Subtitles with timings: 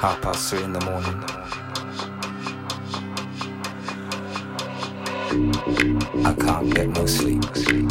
[0.00, 1.22] half past three in the morning.
[6.24, 7.44] I can't get no sleep.
[7.54, 7.90] sleep.